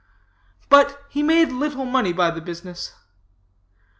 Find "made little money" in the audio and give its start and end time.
1.21-2.11